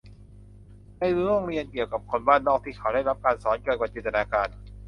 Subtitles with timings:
[0.99, 4.47] ในรั้วโรงเรียนเกี่ยวกับคนบ้านนอกที่เขาได้รับการสอนเกินกว่าจินตนาการ